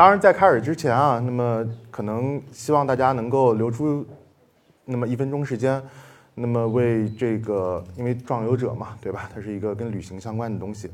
[0.00, 4.02] 当然，在开始之前啊，那么可能希望大家能够留出
[4.86, 5.82] 那么一分钟时间，
[6.34, 9.28] 那么为这个，因为壮游者嘛，对吧？
[9.34, 10.90] 它是一个跟旅行相关的东西，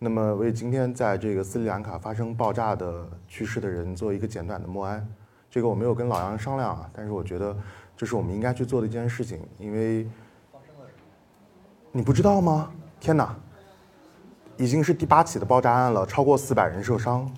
[0.00, 5.00] 那么为今天在这个斯里兰卡发生爆炸的去世的人做一个简短的默哀。
[5.48, 7.56] 这个我没有跟老杨商量啊，但是我觉得
[7.96, 10.04] 这是我们应该去做的一件事情，因为
[11.92, 12.68] 你不知道吗？
[12.98, 13.32] 天哪！
[14.56, 17.32] 已经是第八起的爆炸案了，超过四百人受伤。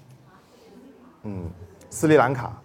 [1.24, 1.50] 嗯，
[1.88, 2.60] 斯里兰卡，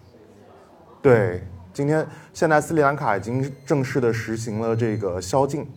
[1.00, 5.70] 对，今天现在斯里兰卡已经正式的实行了这个宵禁。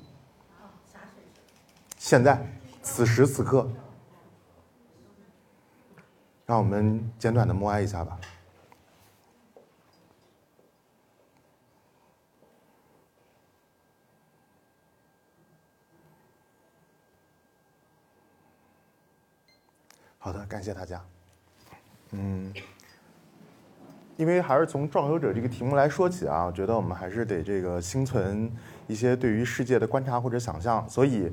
[1.97, 2.43] 现在，
[2.81, 3.69] 此时此刻，
[6.47, 8.19] 让我们简短的默哀一下吧。
[20.17, 21.03] 好的，感谢大家。
[22.11, 22.53] 嗯，
[24.21, 28.47] 因为还是从壮游者这个题目来说起啊，我觉得我们还是得这个心存
[28.85, 30.87] 一些对于世界的观察或者想象。
[30.87, 31.31] 所以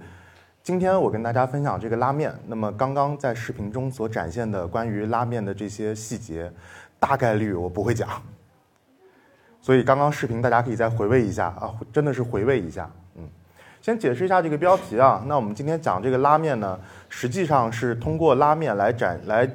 [0.62, 2.32] 今天我跟大家分享这个拉面。
[2.46, 6.50] 那么刚刚在视频中所展现的关于拉面的这些细节，
[6.98, 8.08] 大概率我不会讲。
[9.60, 12.90] 所以刚刚视频大家可以再回味一下啊，真的是回味一下。
[13.16, 13.28] 嗯，
[13.82, 15.22] 先解释一下这个标题啊。
[15.26, 16.80] 那我们今天讲这个拉面呢，
[17.10, 19.46] 实际上是通过拉面来展来。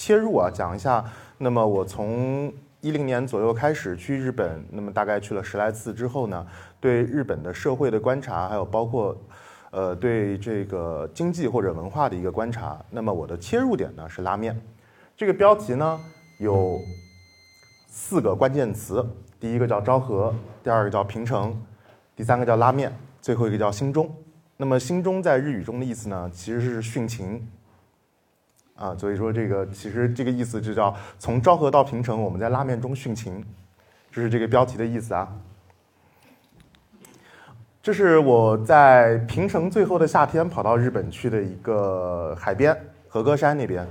[0.00, 1.04] 切入啊，讲一下。
[1.36, 6.46] 那么我从一零年左右开始去日本，那么大概去了十来次之后呢，
[6.80, 9.14] 对日本的社会的观察，还有包括，
[9.70, 12.82] 呃，对这个经济或者文化的一个观察。
[12.88, 14.58] 那么我的切入点呢是拉面。
[15.18, 16.00] 这个标题呢
[16.38, 16.78] 有
[17.86, 19.06] 四个关键词，
[19.38, 20.34] 第一个叫昭和，
[20.64, 21.54] 第二个叫平成，
[22.16, 22.90] 第三个叫拉面，
[23.20, 24.10] 最后一个叫心中。
[24.56, 27.46] 那么心中在日语中的意思呢，其实是殉情。
[28.80, 33.44] 啊，所以说这个其实这个意思就叫从昭和到平成，我们在拉面中殉情，
[34.10, 35.28] 这是这个标题的意思啊。
[37.82, 42.74] 这是我在平成最后的夏天跑到日本去的一个海边
[43.06, 43.86] 和歌山那边，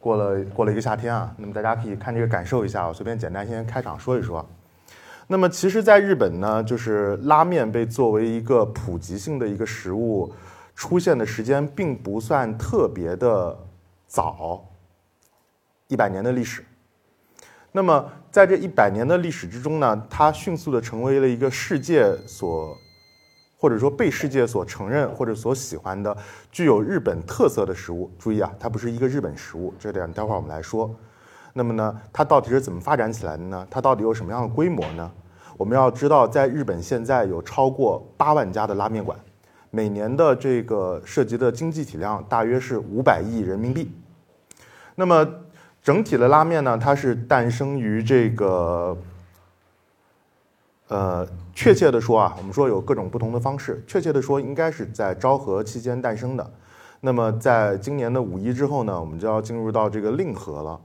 [0.00, 1.30] 过了过了一个夏天啊。
[1.36, 4.42] 那么大家可以看这个感受一下，我随便简单先开场说一说。
[5.26, 10.32] 那么其实，在日本呢，就是拉面被作为一个普及性的一个食物
[10.74, 13.54] 出现的时间，并不算特别的。
[14.06, 14.64] 早
[15.88, 16.64] 一百年的历史，
[17.72, 22.76] 那么在这一百年的历史之中呢，它迅速的成为了一个世界所
[23.58, 26.16] 或者说被世界所承认或者所喜欢的
[26.52, 28.10] 具有日本特色的食物。
[28.18, 30.94] 注意啊，它不是一个日本食物，这点待会儿我们来说。
[31.52, 33.66] 那么呢，它到底是怎么发展起来的呢？
[33.70, 35.10] 它到底有什么样的规模呢？
[35.56, 39.18] 我们要知道，在日本现在有超过八万家的拉面馆，
[39.74, 43.90] 每年的这个涉及的经济体量大约是五百亿人民币。
[44.94, 45.28] 那么，
[45.82, 48.96] 整体的拉面呢，它是诞生于这个，
[50.86, 53.82] 呃，确切的说啊，我们说有各种不同的方式。
[53.84, 56.48] 确切的说，应该是在昭和期间诞生的。
[57.00, 60.80] 那么，在今年的五一之后呢，我们就要进入到这个令和了。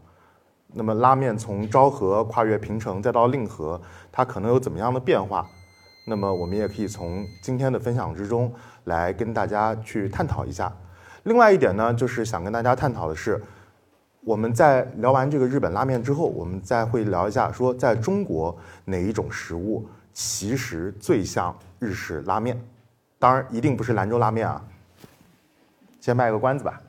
[0.73, 3.79] 那么，拉面从昭和跨越平成再到令和，
[4.11, 5.47] 它可能有怎么样的变化？
[6.07, 8.51] 那么，我们也可以从今天的分享之中
[8.89, 10.69] 来跟大家去探讨一下。
[11.23, 13.41] 另外一点呢，就是想跟大家探讨的是。
[14.25, 22.61] 我们在聊完这个日本拉面之后，我们再会聊一下，说在中国哪一种食物其实最像日式拉面？
[23.17, 24.61] 当然，一定不是兰州拉面啊。
[26.01, 26.81] 先卖个关子吧。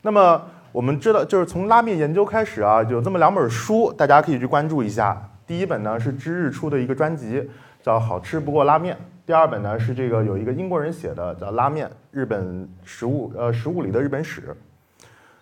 [0.00, 5.20] 那么我们知道，就是从拉面研究开始啊，有这么两本书，大家可以去关注一下。
[5.44, 7.50] 第一本呢是知日出的一个专辑，
[7.82, 8.94] 叫《好吃不过拉面》；
[9.26, 14.40] 第二本呢是这个有一个英国人写的，叫《拉面：日本食物呃食物里的日本史》。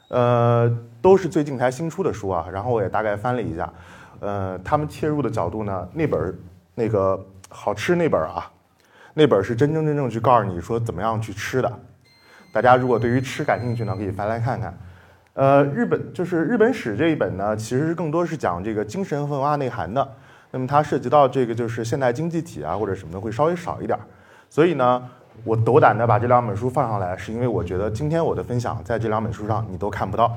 [0.08, 3.70] 呃，都是最近才新出的书啊，然后我也大概翻了一下，
[4.20, 6.34] 呃，他们切入的角度呢，那本
[6.74, 8.50] 那个好吃那本啊，
[9.12, 11.70] 那本是真真正正去告诉你说怎么样去吃的。
[12.54, 14.78] 大家如果对于吃感兴趣呢，可以翻来看看。
[15.34, 20.16] 呃，日本就是日本史这一本呢，其实是更多是讲这个精神和文化内涵的，
[20.54, 24.02] 那么它涉及到这个就是现代经济体啊或者什么的会稍微少一点儿，
[24.48, 25.10] 所以呢。
[25.42, 30.32] 我斗胆的把这两本书放上来，是因为我觉得今天我的分享在这两本书上你都看不到。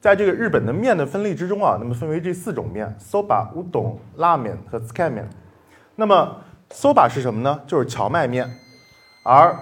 [0.00, 5.28] 在这个日本的面的分类之中啊，那么分为这四种面：soba、乌冬、拉面和 s k a 面。
[5.94, 6.40] 那么
[6.70, 7.60] soba 是什么呢？
[7.66, 8.50] 就是荞麦面，
[9.24, 9.54] 而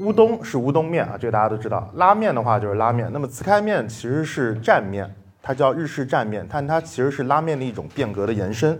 [0.00, 1.90] 乌冬是乌冬面啊，这个大家都知道。
[1.96, 3.10] 拉面的话就是拉面。
[3.12, 5.14] 那么 s k a 面其实是蘸面，
[5.46, 8.76] 它叫日式蘸面，但它其实是拉面的一种变革的延伸。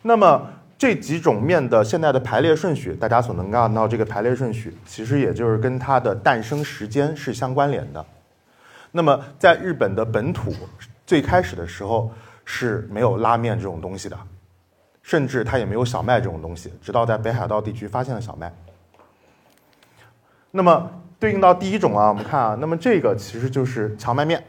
[0.00, 8.02] 那么这几种面的现在的排列顺序，大家所能看到这个排列顺序，其实也就是跟它的诞生时间是相关联的。
[8.90, 10.54] 那么在日本的本土，
[11.06, 12.10] 最开始的时候
[12.46, 14.16] 是没有拉面这种东西的，
[15.02, 18.50] 甚至它也没有小麦这种东西，直到在北海道地区发现了小麦。
[20.50, 24.42] 那么对应到第一种啊，我们看啊，那么这个其实就是荞麦面，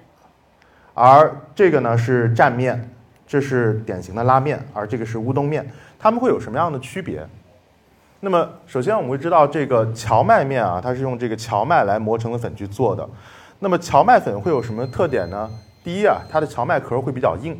[0.94, 2.90] 而这个呢是蘸面，
[3.26, 5.66] 这是典型的拉面，而这个是乌冬面，
[5.98, 7.26] 它们会有什么样的区别？
[8.20, 13.08] 那么首先我们会知道这个荞麦面啊，它是用这个荞麦来磨成的粉去做的。
[13.60, 15.50] 那么荞麦粉会有什么特点呢？
[15.84, 17.56] 第一啊，它的荞麦壳会比较硬；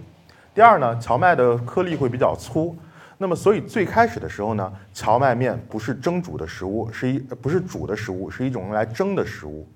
[0.54, 2.76] 第二呢，荞麦的颗粒会比较粗。
[3.18, 9.68] 那么，所以最开始的时候呢，荞麦面不是蒸煮的食物，是一不是煮的食物，是一种用来蒸的食物。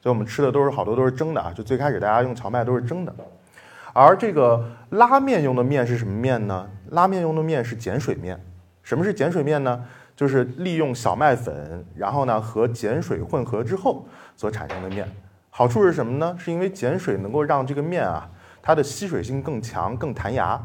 [0.00, 3.14] 所以我们吃的都是好多都是蒸的啊，就最开始大家用荞麦都是蒸的。
[3.92, 6.68] 而这个拉面用的面是什么面呢？
[6.90, 8.40] 拉面用的面是碱水面。
[8.82, 9.84] 什么是碱水面呢？
[10.16, 14.06] 就是利用小麦粉，然后呢和碱水混合之后
[14.36, 15.08] 所产生的面。
[15.50, 16.36] 好处是什么呢？
[16.38, 18.28] 是因为碱水能够让这个面啊，
[18.62, 20.60] 它的吸水性更强，更弹牙，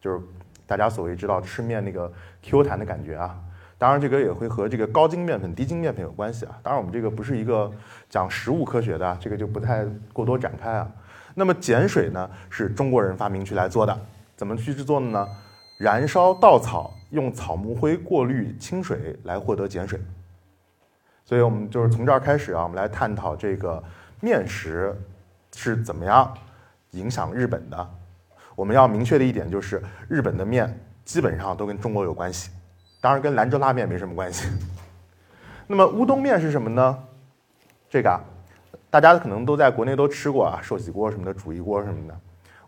[0.00, 0.20] 就是。
[0.68, 2.12] 大家所谓知道吃面那个
[2.42, 3.38] Q 弹的感觉啊，
[3.78, 6.58] 当然这个也会和这个高筋面粉、低筋面粉有关系啊。
[6.62, 7.70] 当然我们这个不是一个
[8.08, 10.90] 讲食物科学的，这个就不太过多展开啊。
[11.34, 13.98] 那么碱水呢，是中国人发明去来做的，
[14.34, 15.28] 怎么去制作的呢？
[15.78, 20.00] 燃烧稻草，用草木灰过滤清水来获得碱水。
[21.22, 23.82] 所以我们就是从这儿开始啊，我们来探讨这个
[24.20, 24.96] 面食
[25.54, 26.32] 是怎么样
[26.92, 27.90] 影响日本的。
[28.54, 32.50] 我们要明确的一点就是，日本的面基本上都跟中国有关系，
[33.00, 34.48] 当然跟兰州拉面没什么关系。
[35.66, 36.98] 那么乌冬面是什么呢？
[37.88, 38.20] 这个啊，
[38.90, 42.14] 大家可能都在国内都吃过啊，寿喜锅什么的，煮一锅什么的。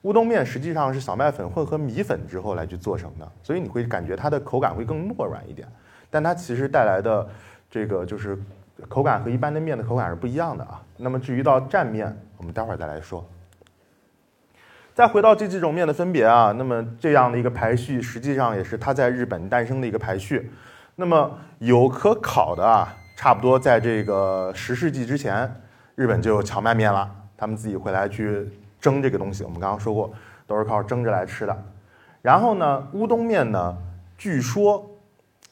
[0.02, 5.66] 乌冬面实际上是小麦粉混合米粉之后来去做成的，所以你会感觉它的口感会更糯软一点，
[6.08, 7.28] 但它其实带来的
[7.68, 8.38] 这个就是
[8.88, 10.80] 口感和一般的面的口感是不一样的啊。
[10.96, 13.28] 那么至于到蘸面，我们待会儿再来说。
[14.98, 20.50] 再回到这几种面的分别啊，那么这样的一个排序，实际上也是它在日本诞生的一个排序。
[20.96, 25.48] 那么有可考的啊，差不多在这个十世纪之前，
[25.94, 28.50] 日本就有荞麦面了，他们自己会来去
[28.80, 29.44] 蒸这个东西。
[29.44, 30.12] 我们刚刚说过，
[30.48, 31.56] 都是靠蒸着来吃的。
[32.20, 33.76] 然后呢，乌冬面呢，
[34.16, 34.84] 据说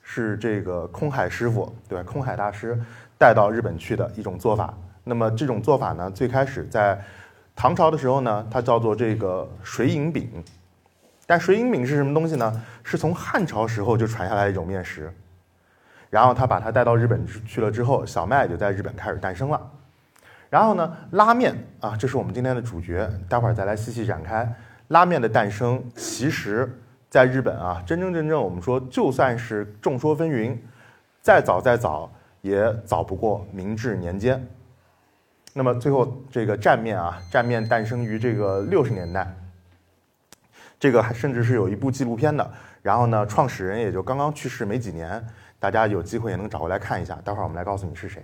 [0.03, 2.03] 是这个空海师傅，对？
[2.03, 2.77] 空海大师
[3.17, 4.75] 带到日本去的一种做法。
[5.05, 7.01] 那么这种做法呢，最开始在
[7.57, 10.31] 唐朝的时候呢，它叫做这个水银饼，
[11.27, 12.63] 但水银饼是什么东西呢？
[12.85, 15.11] 是从汉朝时候就传下来一种面食，
[16.11, 19.61] 然后他把它带到日本去了之后，小麦就在日本开始诞生了。
[20.51, 24.55] 然后呢，拉面啊，这是我们今天的主角，待会儿再来细细展开。
[24.89, 26.71] 拉面的诞生，其实
[27.09, 30.57] 在日本啊，真真正正我们说，就算是众说纷纭，
[31.23, 32.13] 再早再早
[32.43, 34.47] 也早不过明治年间。
[35.59, 39.27] 那么最后这个蘸面啊，蘸面诞生于这个六十年代，
[40.79, 42.47] 这个还甚至是有一部纪录片的。
[42.83, 45.27] 然后呢，创始人也就刚刚去世没几年，
[45.59, 47.19] 大家有机会也能找过来看一下。
[47.25, 48.23] 待会儿我们来告诉你是谁。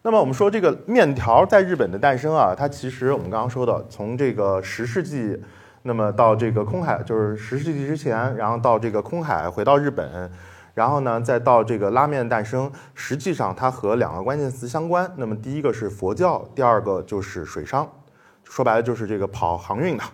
[0.00, 5.38] 那么我们说这个面条在日本的诞生啊，它其实我们刚刚说的，从这个十世纪，
[5.82, 10.32] 那么到这个空海，就是十世纪之前，然后到这个空海回到日本。
[10.74, 15.10] 然后呢，再到这个拉面诞生，实际上它和两个关键词相关。
[15.16, 17.86] 那么第一个是佛教，第二个就是水商，
[18.42, 20.04] 说白了就是这个跑航运的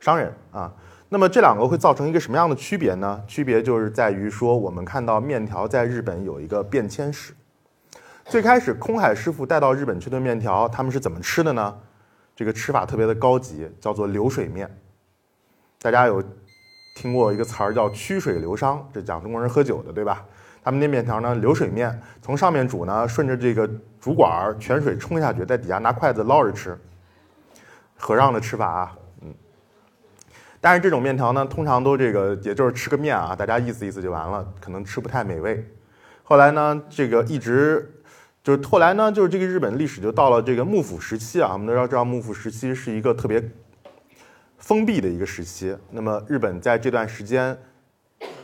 [0.00, 0.72] 商人啊。
[1.10, 3.22] 那么这两个会造成一个什么样的区别呢？
[3.26, 7.34] 区别就是在于说，我们看到面条在日本有一个变迁史。
[8.24, 11.78] 最开始空海师傅带到日本去的面条，他们是怎么吃的呢？
[12.34, 14.74] 这个吃法特别的高级，叫做流水面。
[15.82, 16.24] 大家有？
[16.94, 20.24] 听过一个词儿叫“曲水流觞”，这讲中国人喝酒的，对吧？
[20.64, 23.68] 他们那面条呢，流水面，从上面煮呢，顺着这个
[24.00, 26.78] 主管儿，泉水冲下去，在底下拿筷子捞着吃，
[27.96, 29.34] 和尚的吃法啊，嗯。
[30.60, 35.66] 但是这种面条呢，通常都这个，也就是吃个面啊，大家意思意思就完了，可能吃不太美味。
[36.22, 37.92] 后来呢，这个一直
[38.44, 43.42] 就是后来呢，就是这个日本历史就到了这个幕府时期啊，我们都要知道幕府时期是一个特别。
[44.62, 47.56] 封闭的一个时期，那么日本在这段时间，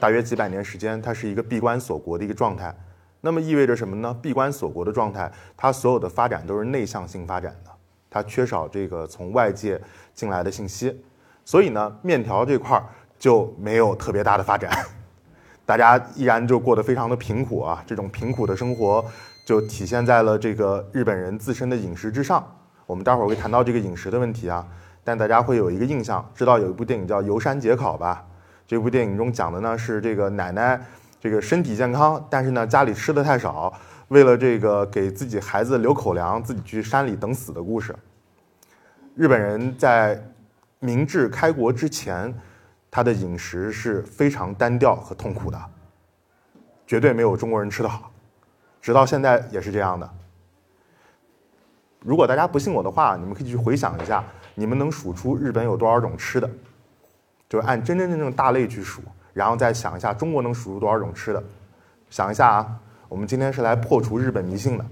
[0.00, 2.75] 大约几百年时间，它是一个闭关锁国的一个状态。
[3.20, 4.16] 那么意味着什么呢？
[4.20, 7.70] 闭关锁国的状态，它所有的发展都是内向性发展的，
[8.10, 9.80] 它缺少这个从外界
[10.12, 11.00] 进来的信息，
[11.44, 12.84] 所以呢，面条这块儿
[13.16, 14.72] 就没有特别大的发展，
[15.64, 17.80] 大家依然就过得非常的贫苦啊。
[17.87, 19.04] 这种贫苦的生活
[19.46, 22.44] 就体现在了这个日本人自身的饮食之上。
[22.87, 24.66] 我们待会儿会谈到这个饮食的问题啊。
[25.08, 28.22] 但大家会有一个印象，知道有一部电影叫《游山解考》吧？
[28.66, 30.78] 这部电影中讲的呢是这个奶奶，
[31.18, 33.72] 这个身体健康，但是呢家里吃的太少，
[34.08, 37.96] 为了这个给自己孩子留口粮，自己去山里等死的故事。
[39.14, 40.22] 日本人在
[40.78, 42.34] 明治开国之前，
[42.90, 45.58] 他的饮食是非常单调和痛苦的，
[46.86, 48.10] 绝对没有中国人吃的好，
[48.82, 50.06] 直到现在也是这样的。
[52.00, 54.22] 如果大家不信我的话，你们可以去回想一下，
[54.58, 56.50] 你们能数出日本有多少种吃的？
[57.48, 59.00] 就是按真真正正大类去数，
[59.32, 61.40] 然后再想一下中国能数出多少种吃的。
[62.10, 62.66] 想一下啊，
[63.08, 64.84] 我们今天是来破除日本迷信的。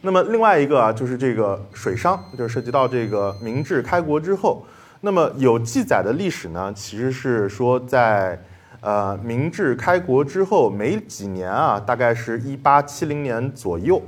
[0.00, 4.66] 那么另外一个啊，就是这个水商，就涉及到这个明治开国之后，
[5.00, 8.42] 那么有记载的历史呢，其实是说在
[8.80, 14.02] 呃明治开国之后没几年啊，大概是一八七零年左右，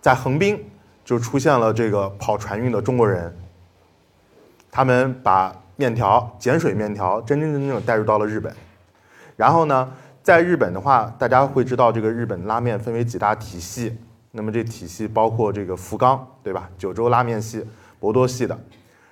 [0.00, 0.62] 在横滨
[1.04, 3.34] 就出现了这个跑船运的中国人，
[4.70, 8.54] 他们把面条碱水面条真真正正带入到了日本。
[9.36, 9.92] 然后呢，
[10.22, 13.98] 在日本的话，大家会知道这个日本拉面分为几大体系。
[14.30, 16.70] 那么这体系包括这个福冈，对吧？
[16.78, 17.66] 九州拉面系、
[18.00, 18.58] 博多系的。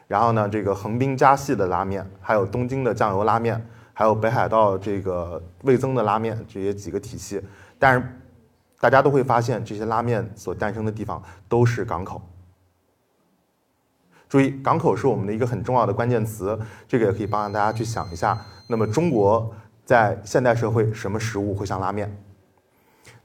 [0.08, 7.40] 然后呢，这个横滨加系的拉面，还有东京的酱油拉面，还有北海道这个味增的拉面，这些几个体系。
[7.78, 8.19] 但是
[8.80, 12.20] 大家都会发现，这些拉面所诞生的地方都是港口。
[14.28, 16.58] 注意，港口是我们的一个很重要的关键词，
[16.88, 18.36] 这个也可以帮大家去想一下。
[18.66, 19.54] 那么中国。
[19.82, 22.16] 在现代社会，什么食物会像拉面？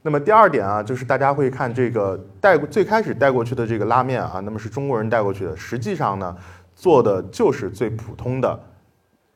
[0.02, 5.56] 那么第二点啊，就是大家会看这个带最开始带过去的这个拉面啊，那么是中国人带过去的。
[5.56, 6.36] 实际上呢，
[6.74, 8.58] 做的就是最普通的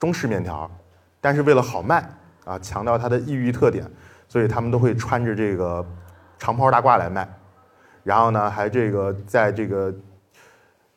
[0.00, 0.68] 中式面条，
[1.20, 2.04] 但是为了好卖
[2.44, 3.88] 啊，强调它的异域特点，
[4.26, 5.86] 所以他们都会穿着这个
[6.40, 7.28] 长袍大褂来卖。
[8.02, 9.94] 然后呢，还这个在这个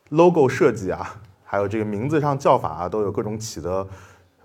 [0.08, 3.86] logo 设计啊，还有这个名字上叫法啊，都有各种起的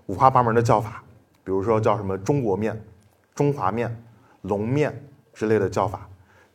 [0.06, 1.02] 五花八门的叫法。
[1.42, 2.80] 比如说叫什么中国面、
[3.34, 4.04] 中华面、
[4.42, 6.06] 龙面之类的叫法，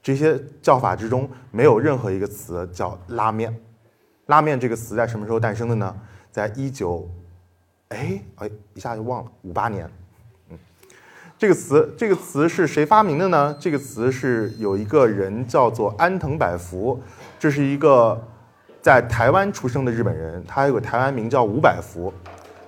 [0.01, 3.53] 这些叫法之中没有任何一个词叫拉面。
[4.27, 5.95] 拉面这个词在什么时候诞生的呢？
[6.31, 7.09] 在一九，
[7.89, 9.89] 哎哎，一下就忘了，五八年。
[11.37, 13.53] 这个词这个词是谁发明的呢？
[13.59, 16.97] 这个词是有一个人叫做安藤百福，
[17.37, 18.21] 这是一个
[18.81, 22.13] 在台湾出生的日本人，他有个台湾名叫吴百福。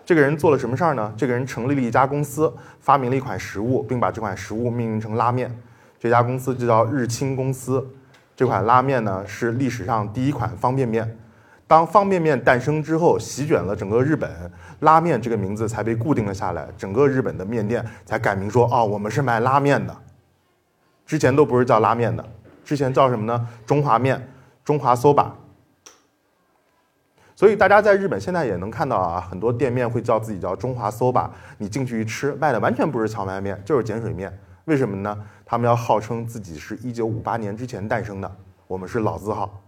[0.06, 1.14] 这个人做了什么事儿呢？
[1.16, 5.50] 这个人成立了一家公司，发明了一款食物，并把这款食物命名成拉面。
[5.98, 7.86] 这家公司就叫日清公司。
[8.36, 11.18] 这款拉面呢，是历史上第一款方便面。
[11.68, 14.30] 当方便面诞生之后，席卷了整个日本，
[14.80, 16.68] 拉面这个名字才被固定了下来。
[16.78, 19.96] 整个日本的面店才改名说：“哦，我们是卖拉面的。”
[21.06, 22.26] 之前都不是叫拉面的，
[22.64, 23.48] 之前叫什么呢？
[23.66, 24.30] 中华面、
[24.64, 25.30] 中华 soba。
[27.36, 34.36] 所以大家在日本现在也能看到啊，很多店面会叫自己叫中华 soba，你进去一吃，卖的完全不是荞麦面，就是碱水面。
[34.66, 35.18] 为什么呢？
[35.46, 38.36] 他们要号称自己是一九五八年之前诞生的，
[38.68, 39.62] 我们是老字号。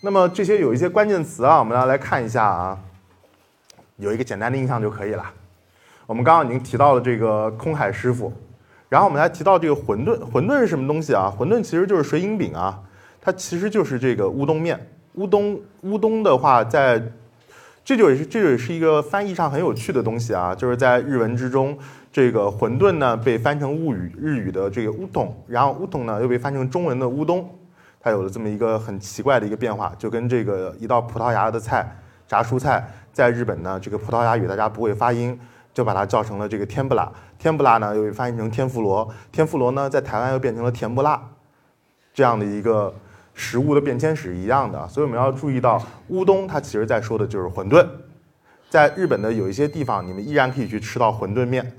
[0.00, 2.78] 那么这些有一些关键词啊，我们要来看一下啊，
[3.96, 5.24] 有一个简单的印象就可以了。
[6.06, 8.32] 我们刚刚已经提到了这个空海师傅，
[8.88, 11.34] 然后我们还提到这个馄饨，馄饨是什么东西啊？
[11.36, 12.80] 馄饨其实就是水银饼啊，
[13.20, 14.78] 它其实就是这个乌冬面。
[15.14, 17.02] 乌冬乌冬的话，在
[17.84, 21.76] 这就也是这就也是一个翻译上很有趣的东西啊，就是在日文之中，
[22.12, 27.50] 这个馄饨呢被翻成物语日语的这个乌冬，然后乌冬呢又被翻成中文的乌冬，
[28.00, 31.86] 它有了这么一个很奇怪的一个变化，就跟这个一道葡萄牙的菜
[32.26, 35.38] 炸蔬菜，在日本呢这个葡萄牙语大家不会发音，
[35.72, 41.22] 就把它叫成了这个天不拉，天不拉呢又翻译成天妇罗，天妇罗呢在台湾又变成了甜不辣，
[42.12, 42.94] 这样的一个。
[43.40, 47.86] 食物的变迁史一样的，所以我们要注意到乌冬，它其实在说的就是馄饨。
[48.68, 51.72] 在日本的有一些地方，你们依然可以去吃到馄饨面。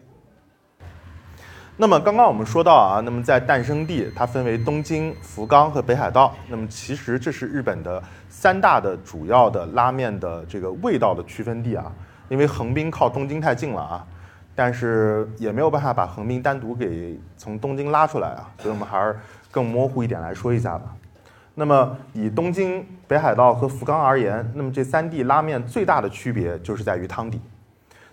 [1.81, 6.35] 那么刚刚我们说到啊，那么在诞生地，它分为东京、福冈和北海道。
[6.49, 11.89] 那么其实这是日本的三大的主要的拉面的这个味道的区分地啊。
[12.27, 14.05] 因为横滨靠东京太近了啊，
[14.53, 19.17] 但是也没有办法把横滨单独给从东京拉出来啊，所以我们还是
[19.49, 20.93] 更模糊一点来说一下吧。
[21.55, 27.39] 那么以东京、北海道和福冈而言，那么这三地拉面最大的区别就是在于汤底。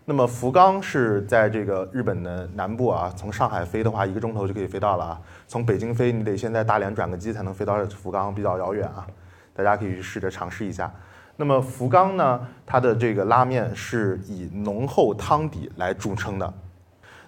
[0.08, 5.20] 那么福冈是在这个日本的南部啊，从上海飞的话一个钟头就可以飞到了啊。
[5.48, 9.04] 从北京飞你得先在大连转个机才能飞到福冈，比较遥远啊。
[9.52, 10.88] 大家可以去试着尝试一下。
[11.34, 16.54] 那么福冈呢，它的这个拉面是以浓厚汤底来著称的。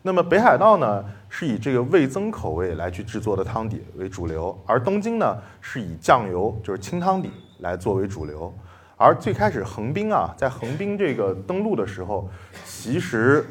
[0.02, 8.54] 那么北海道呢，是以这个味增口味来去制作的汤底为主流，而东京呢是以酱油就是清汤底来作为主流。
[8.99, 12.28] 而最开始横滨啊，在横滨这个登陆的时候，
[12.64, 13.47] 其实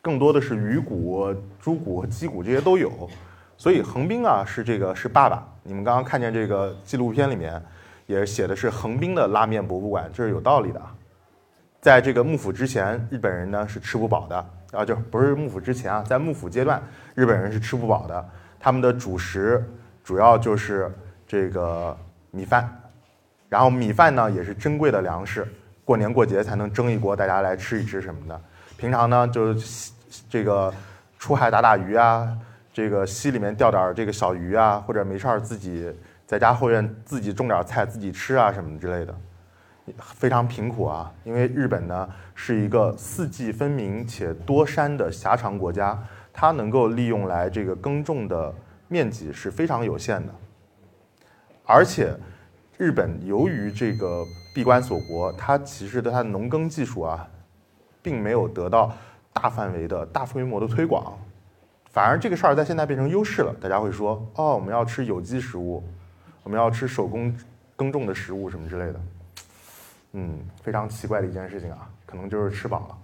[0.00, 3.10] 更多的是鱼骨、猪骨鸡骨这些都有。
[3.58, 5.44] 所以横滨啊是这个是爸爸。
[5.64, 7.60] 你们刚刚看见这个纪录片里面
[8.06, 10.80] 也写的是横滨的拉面博物馆，这是有道理的。
[11.80, 14.36] 在这个幕府之前，日本人呢是吃不饱的
[14.70, 16.80] 啊，就不是幕府之前啊，在幕府阶段，
[17.16, 18.28] 日本人是吃不饱的。
[18.60, 19.68] 他们的主食
[20.04, 20.92] 主要就是
[21.26, 21.96] 这个
[22.30, 22.70] 米饭，
[23.48, 25.46] 然后米饭呢也是珍贵的粮食，
[25.84, 28.40] 过年过节才能蒸一锅，大家来吃一吃什么的。
[28.76, 29.54] 平常呢就
[30.28, 30.72] 这个
[31.18, 32.36] 出海打打鱼啊。
[32.72, 35.90] 这个溪里面钓点这个小鱼啊，或者没事儿自己
[36.26, 39.14] 在家后院自己种点菜自己吃啊什么之类的，
[39.98, 41.10] 非常贫苦啊。
[41.24, 45.98] 因为日本呢是一个四季分明且多山的狭长国家，
[46.34, 48.54] 它能够利用来这个耕种的
[48.88, 50.34] 面积是非常有限的。
[51.64, 52.14] 而且
[52.78, 54.22] 日本由于这个
[54.54, 57.26] 闭关锁国，它其实的它的农耕技术啊，
[58.02, 58.92] 并没有得到
[59.32, 61.16] 大范围的大规模的推广。
[61.90, 65.82] 反而这个事儿在现在变成优势了，大家会说哦，我们要吃有机食物，
[66.42, 67.34] 我们要吃手工
[67.74, 69.00] 耕种的食物什么之类的，
[70.12, 72.98] 嗯，非常奇怪的一件事情啊，可能就是吃饱了。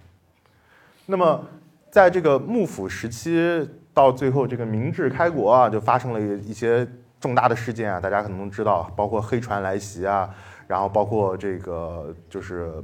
[1.07, 1.43] 那么
[1.89, 6.87] 在这个幕府时期到最后这个明治开国啊，就发生了一些
[7.23, 10.29] 重大的事件啊，大家可能都知道，包括黑船来袭啊，
[10.67, 12.83] 然后包括这个就是。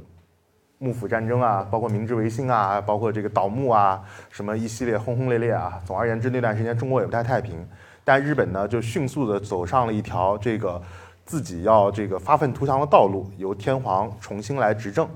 [0.82, 5.78] 幕府战争啊，包括明治维新啊，包括这个倒幕啊，什么一系列轰轰烈烈啊。
[5.84, 7.68] 总而言之，那段时间中国也不太太平。
[8.02, 10.80] 但日本呢，就迅速的走上了一条这个
[11.26, 15.06] 自己要这个发愤图强的道路，由天皇重新来执政。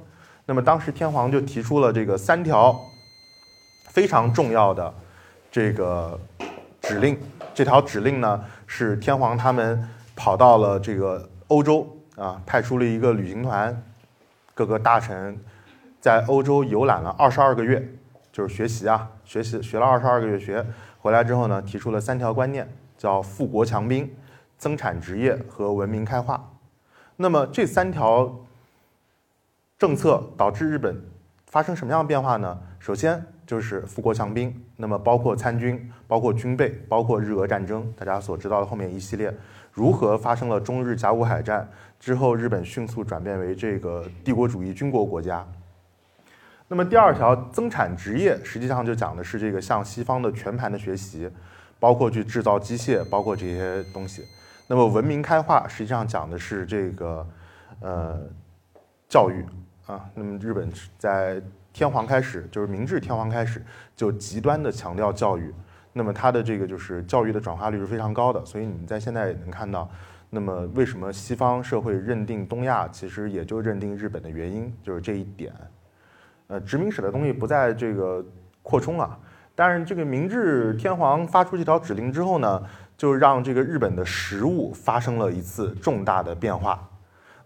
[0.44, 2.78] 那么当时天皇就提出了这个三条
[3.88, 4.94] 非常重要的
[5.50, 6.20] 这个
[6.82, 7.18] 指令。
[7.54, 13.82] 这条指令呢，是天皇他们跑到了这个欧洲啊，派出了一个旅行团，
[14.54, 15.38] 各个大臣。
[16.00, 17.82] 在欧洲游览了二十二个月，
[18.30, 20.62] 就是学习啊，学习学了二十二个月学，
[20.98, 24.14] 回来之后呢，提出了三条观念，叫富国强兵、
[24.58, 26.52] 增产职业和文明开化。
[27.16, 28.38] 那么这三条
[29.78, 31.02] 政策导致日本
[31.46, 32.60] 发生什么样的变化呢？
[32.78, 39.32] 首先就是富国强兵，那么包括参军、包括军备、包括日俄战争，大家所知道的后面一系列
[39.72, 45.46] 如何发生了中日甲午海战之后，日本迅速转变为这个帝国主义军国国家。
[46.66, 51.30] 那么第二条增产职业，实际上就讲的是这个向西方的全盘的学习，
[51.78, 54.24] 包括去制造机械，包括这些东西。
[54.66, 57.26] 那么文明开化，实际上讲的是这个
[57.80, 58.18] 呃
[59.08, 59.44] 教育
[59.86, 60.08] 啊。
[60.14, 61.40] 那么日本在
[61.74, 63.60] 天皇开始，就是明治天皇开始，
[63.96, 65.52] 就极端的强调教育。
[65.92, 68.42] 那么它的这个就是教育的转化率是非常高的。
[68.46, 69.90] 所以你们在现在也能看到，
[70.30, 75.52] 那么为什么西方社会认定东亚，其实也就认定日本的原因，就是这一点。
[76.46, 78.24] 呃，殖民史的东西不在这个
[78.62, 79.18] 扩充啊，
[79.56, 82.62] 但是这个明治天皇发出这条指令之后呢，
[82.96, 86.88] 就让这个日本的食物发生了一次重大的变化。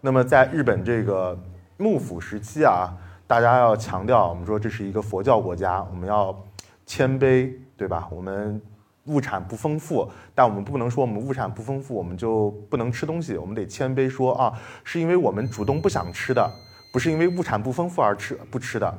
[0.01, 1.35] 那么在日本这个
[1.77, 2.93] 幕府时期啊，
[3.29, 6.35] 大家要强调，我们说这是一个佛教国家，我们要
[6.83, 8.07] 谦卑，对吧？
[8.09, 8.59] 我们
[9.05, 14.51] 物产不丰富，但我们不能说我们物产不丰富，我们就不能吃东西，我们得谦卑说啊，
[14.83, 16.51] 是因为我们主动不想吃的。
[16.91, 18.91] 不是因为物产不丰富而吃不吃的，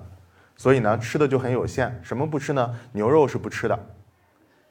[0.57, 1.93] 所以呢吃的就很有限。
[2.01, 2.73] 什么不吃呢？
[2.93, 3.77] 牛肉是不吃的。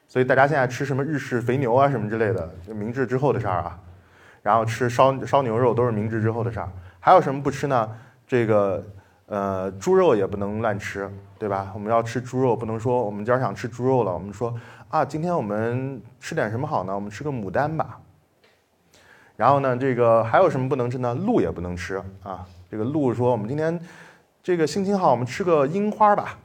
[0.08, 3.78] 所以大家现在吃什么日式肥牛啊什么之类的，就明治之后的事儿啊。
[4.42, 6.72] 然后吃烧烧牛肉都是明治之后的事儿。
[7.02, 7.90] 还有什么不吃呢？
[8.26, 8.82] 这个
[9.30, 11.72] 呃猪肉也不能乱吃，对吧？
[11.74, 14.54] 我们要吃猪肉，不能说我们今儿想吃猪肉了，我们说
[14.90, 16.94] 啊今天我们吃点什么好呢？
[16.94, 18.00] 我们吃个牡丹吧。
[19.38, 21.14] 然后呢这个还有什么不能吃呢？
[21.14, 22.46] 鹿也不能吃啊。
[22.70, 23.80] 这个鹿说：“我们今天
[24.44, 26.38] 这个心情好，我们吃个樱花吧，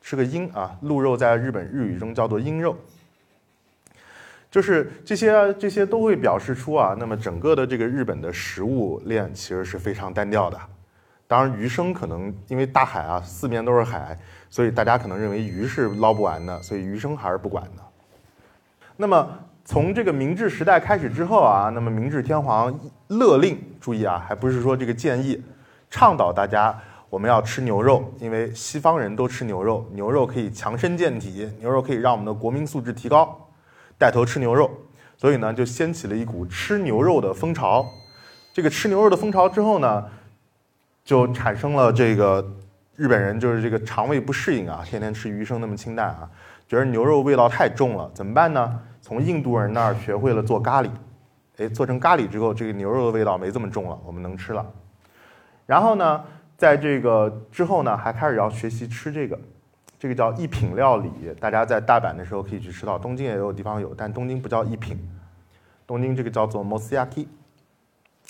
[0.00, 0.74] 吃个樱啊。
[0.80, 2.74] 鹿肉在日本日语中叫做樱肉，
[4.50, 10.58] 就是这些这些都会表示出啊，那么整个的这个日本的食物链其实是非常单调的。
[11.28, 17.82] 当然，鱼生可能因为大海啊，四面都是海，所以大家可能认为鱼是捞不完的，所以鱼生还是不管的。
[18.96, 19.28] 那么
[19.62, 22.74] 从这个明治时代开始之后啊，那么明治天皇
[23.08, 25.40] 勒令，注意啊，还不是说这个建议。”
[25.90, 33.48] 倡导大家我们要吃牛肉，因为西方人都吃牛肉，牛肉可以强身健体，牛肉可以让我们的国民素质提高，
[33.96, 34.70] 带头吃牛肉，
[35.16, 37.86] 所以呢就掀起了一股吃牛肉的风潮。
[38.52, 40.04] 这个吃牛肉的风潮之后呢，
[41.08, 42.46] 就产生了这个
[42.94, 46.30] 日本人就是这个肠胃不适应啊，天天吃鱼生那么清淡啊，
[46.68, 48.78] 觉得牛肉味道太重了，怎么办呢？
[49.00, 50.90] 从印度人那儿学会了做咖喱，
[51.56, 54.66] 哎，做成咖喱之后，这个牛肉的味道没这么重了，我们能吃了。
[55.64, 56.22] 然后呢，
[56.58, 59.40] 在这个之后呢，还开始要学习吃这个
[59.98, 64.98] 这个叫一品料理，大家在大阪的时候可以去吃到，东京也有地方有，但东京不叫一品，
[65.86, 67.26] 东京这个叫做 mosiyaki，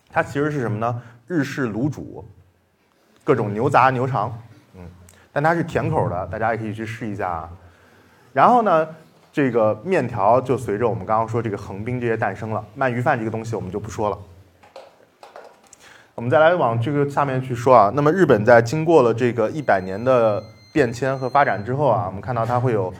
[0.08, 1.02] 它其实是什么呢？
[1.26, 2.24] 日式卤煮，
[3.28, 4.32] 各种牛杂、牛肠，
[4.74, 4.80] 嗯，
[5.30, 7.50] 但它是甜口的，大家也可以去试一下啊。
[8.32, 8.88] 然后呢，
[9.30, 14.18] 这个面条就随着我们刚刚说这个横滨这些诞生了，鳗鱼饭这个东西我们就不说了。
[16.14, 22.90] 我们再来往这个下面去说啊，那么日本在经过了这个一百年的变迁和发展之后啊，我们看到它会有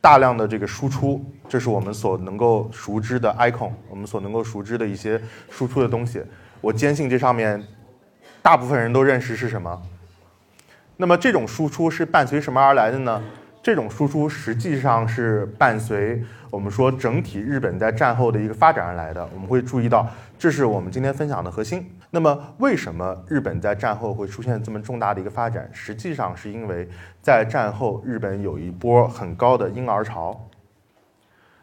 [0.00, 6.20] 大量的这个输出，这是我们所能够熟知的 icon，我们所能够熟知的一些输出的东西。
[6.60, 7.64] 我坚信这上面
[8.42, 9.80] 大部分人都认识是什么。
[10.96, 13.22] 那么这种输出是伴随什么而来的呢？
[13.62, 19.24] 这种输出实际上是伴随我们说整体日本在战后的一个发展而来的。
[19.32, 20.04] 我们会注意到，
[20.36, 21.88] 这是我们今天分享的核心。
[22.10, 25.70] 那么，为什么日本在战后会出现这么重大的一个发展？
[25.72, 26.88] 实际上是因为
[27.22, 30.48] 在战后日本有一波很高的婴儿潮。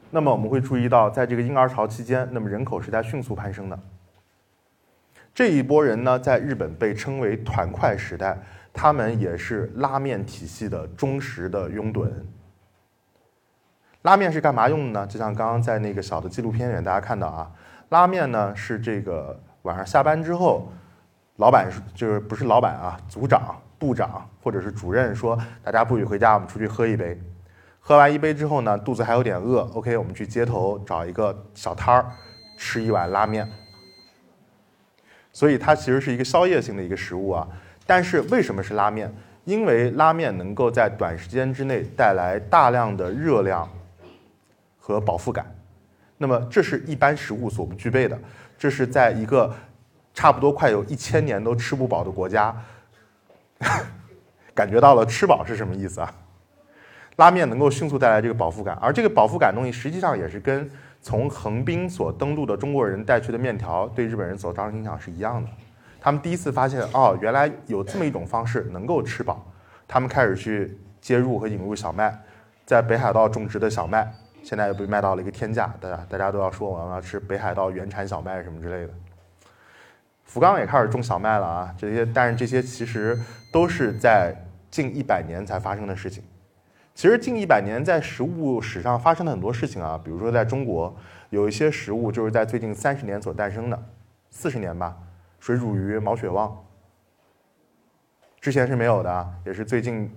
[0.10, 3.78] 那么我们会注意到，在这个婴儿潮期间，那么人口是在迅速攀升的。
[5.34, 8.38] 这一波人呢，在日本被称为“团块时代”。
[8.72, 12.08] 他们也是拉面体系的忠实的拥趸。
[14.04, 15.08] 拉面是干嘛用的呢？
[15.08, 17.52] 就像刚刚在那个小的纪录片里面大家看到啊，
[17.89, 20.72] 拉面呢是这个晚上下班之后，
[21.38, 27.20] 老板就是不是老板啊，组长、部长或者是主任说，大家不许回家，我们出去喝一杯。
[27.80, 32.06] 喝完一杯之后呢，肚子还有点饿，OK，我们去街头找一个小摊儿，
[32.56, 33.50] 吃一碗拉面。
[35.39, 37.47] 所以它其实是一个宵夜性的一个食物啊。
[37.88, 39.10] 但是为什么是拉面？
[39.45, 43.65] 因为拉面能够在短时间之内带来大量的热量
[44.78, 45.45] 和饱腹感。
[46.17, 48.19] 那么这是一般食物所不具备的。
[48.58, 49.49] 这是在一个
[50.13, 52.54] 差不多快有一千年都吃不饱的国家，
[54.54, 56.13] 感觉到了吃饱是什么意思啊？
[57.15, 60.69] 拉面能够迅速带来这个饱腹感，而这个饱腹感东西实际上也是跟
[61.01, 65.49] 从横滨所登陆的中国人带去的面条对日本人所造成影响是一样的。
[66.01, 69.45] 他们第一次发现，哦，原来有这么一种方式能够吃饱。
[69.88, 72.17] 他们开始去接入和引入小麦，
[72.65, 78.93] 在北海道种植的小麦，现在又被卖到了一个天价，大家大家都要说我要吃北海道原产小麦什么之类的。
[80.25, 83.19] 福冈也开始种小麦了啊，这些，但是这些其实
[83.51, 84.35] 都是在
[84.69, 86.23] 近一百年才发生的事情。
[86.99, 90.93] 其实近一百年在食物史上发生了很多事情啊，比如说在中国，
[91.29, 93.83] 有一些食物就是在最近三十年所诞生的，
[94.29, 94.97] 四十年吧。
[95.39, 96.53] 水煮鱼、毛血旺，
[98.41, 100.13] 之前是没有的，也是最近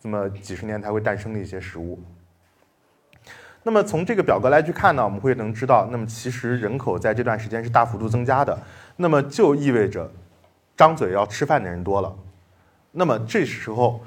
[0.00, 2.00] 这么几十年才会诞生的一些食物。
[3.62, 8.58] 那么从这个表格来去看呢，我们会能知道，那么其实人口在这段时间是大幅度增加的，
[8.96, 10.10] 那么就意味着
[10.74, 12.16] 张嘴要吃饭的人多了。
[12.92, 14.00] 那么这时候，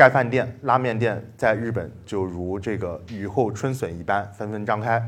[0.00, 4.98] 盖饭店、拉面店在日本就如这个雨后春笋一般纷纷张开。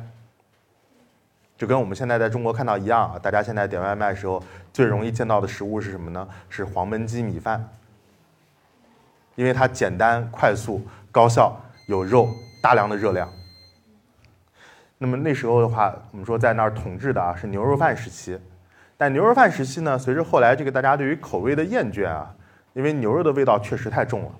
[1.57, 6.29] 就跟我们现在在中国看到一样啊，大家现在点外卖时候最容易见到的食物是什么呢？
[6.51, 7.67] 是黄焖鸡米饭，
[9.35, 12.29] 因为它简单、快速、高效，有肉，
[12.63, 13.27] 大量的热量。
[14.99, 18.39] 那么那时候的话，我们说在那儿统治的啊是牛肉饭时期，
[18.99, 22.35] 但牛肉饭时期呢，随着后来这个大家对于口味的厌倦啊，
[22.75, 24.31] 因为牛肉的味道确实太重了，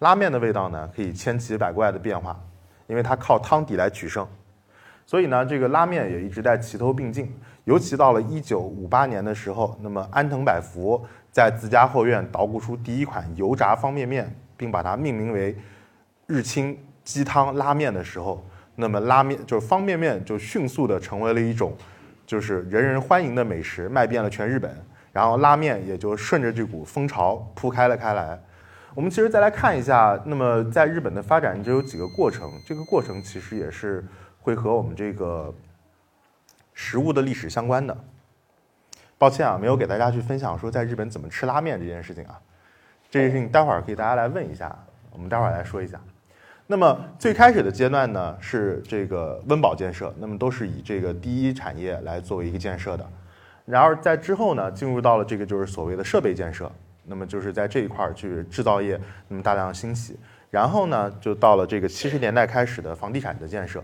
[0.00, 2.38] 拉面的味道呢可以千奇百怪的变化，
[2.86, 4.26] 因为它靠汤底来取胜。
[5.06, 7.34] 所以呢，这个拉面也一直在齐头并进，
[7.64, 15.56] 尤其到了一九五八年的时候，那么安藤百福在自家后院捣鼓出第一款油炸方便面，并把它命名为
[16.26, 18.44] 日清鸡汤拉面的时候，
[18.76, 21.74] 那么拉面就是方便面就迅速的成为了一种
[22.24, 24.72] 就是人人欢迎的美食，卖遍了全日本，
[25.12, 28.40] 然后拉面也就顺着这股风潮铺开了开来。
[28.94, 34.04] 我们其实再来看一下，那么在日本的发展就有几个过程，这个过程其实也是。
[34.42, 35.54] 会和我们这个
[36.72, 37.94] 食物的历史相关的。
[39.18, 42.40] 抱歉啊，没有给大家去分享说在日本怎么吃拉面这件事情啊。
[43.10, 44.74] 这件事情待会儿可以大家来问一下，
[45.12, 46.00] 我们待会儿来说一下。
[46.66, 53.06] 那么最开始的阶段呢，是这个温饱建设，那么都是以这个第一产业来作为一个建设的。
[53.66, 56.72] 然而在之后呢，进入到了这个就是所谓的设备建设，
[57.10, 60.16] 那么就是在这一块儿去制造业那么大量兴起。
[60.48, 63.82] 然后呢，就到了这个七十年代开始的房地产的建设。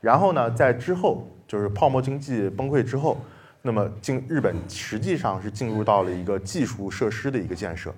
[0.00, 3.20] 然后呢，在之后就是泡沫经济崩溃之后，
[3.62, 7.92] 那么进日本实际上是进入到了一个技术设施的一个建设。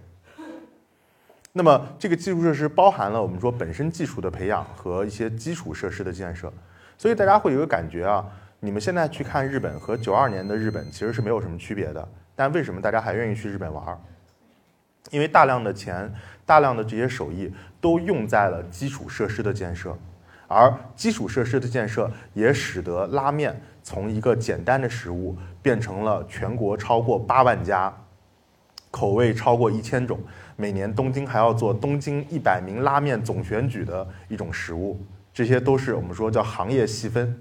[1.52, 6.52] 那么这个基础设施包含了我们说本身技术的培养和一些基础设施的建设。
[6.98, 8.24] 所以大家会有个感觉啊，
[8.60, 12.08] 你们现在去看日本和九二年的日本其实是没有什么区别的。
[12.34, 13.98] 但为什么大家还愿意去日本玩儿？
[15.10, 16.12] 因为大量的钱、
[16.44, 19.96] 大量的这些手艺都用在了基础设施的建设，
[20.48, 27.92] 而基础设施的建设也使得拉面从一个简单的食物变成了全国超过八万家、
[28.90, 30.18] 口味超过一千种、
[30.56, 35.00] 每年东京还要做东京一百名拉面总选举的一种食物。
[35.32, 37.38] 这些都是我们说叫行业细分，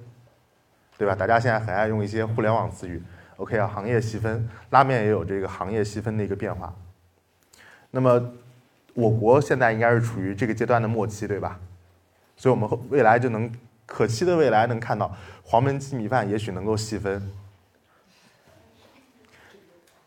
[0.97, 1.15] 对吧？
[1.15, 3.01] 大家现在很爱用一些互联网词语。
[3.37, 6.73] OK 啊，行业细分，拉面也有这个行业细分的一个变化。
[7.95, 8.21] 那么，
[8.93, 11.57] 我国现在应该是处于这个阶段的末期，对吧？
[12.35, 13.49] 所以我们未来就能
[13.85, 17.31] 可期的未来能看到黄焖鸡米饭也许能够细分。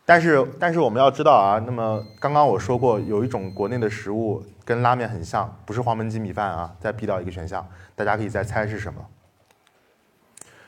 [0.05, 6.70] 但是，但是我们要知道啊，那么刚刚我说过，有一种国内的食物跟拉面很像，不是黄焖鸡米饭啊。
[6.79, 9.03] 再 B 到一个选项，大家可以再猜是什么。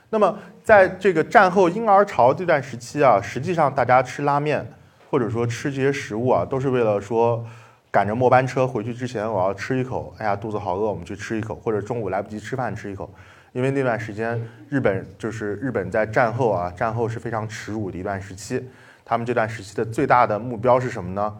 [0.08, 4.66] 那么，在这个战后婴儿潮这段时期啊，实际上大家吃拉面，
[5.10, 7.44] 或者说吃这些食物啊，都是为了说
[7.90, 10.14] 赶着末班车回去之前，我要吃一口。
[10.18, 13.12] 哎呀，肚子好饿，我们去吃一口，或者中午来不及吃饭吃一口。
[13.52, 18.64] 因为那段时间，日本就是日本在战后啊，战后是非常耻辱的一段时期。
[19.04, 21.36] 他们这段时期的最大的目标是什么呢？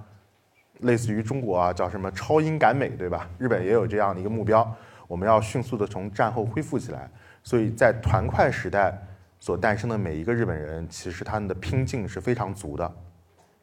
[0.80, 3.30] 类似于中国啊，叫什么超英赶美，对吧？
[3.38, 4.68] 日本也有这样的一个目标，
[5.06, 7.08] 我们要迅速的从战后恢复起来。
[7.44, 8.98] 所以在团块时代
[9.38, 12.92] 所诞生的每一个日本人，其实他们的拼劲是非常足的，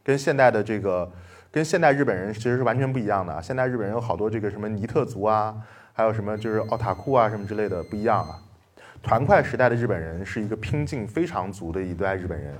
[0.07, 1.11] 跟现代的这个，
[1.51, 3.41] 跟现代日本人其实是完全不一样的。
[3.41, 5.53] 现代日本人有好多这个什么尼特族啊，
[5.91, 8.39] 还有什么就是奥塔库啊什么之类的不一样啊。
[9.03, 12.55] 团块时代的日本人是一个拼劲非常足的一代日本人，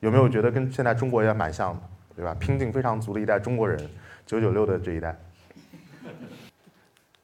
[0.00, 1.82] 有没有觉得跟现在中国也蛮像的，
[2.16, 2.34] 对吧？
[2.40, 3.78] 拼劲非常足的一代中国人，
[4.24, 5.14] 九九六的这一代。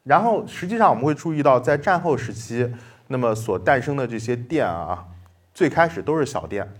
[0.02, 2.70] 然后，实际上我们会注意到，在战后时期，
[3.08, 5.02] 那么所诞生的这些店啊，
[5.54, 6.70] 最开始都是小店，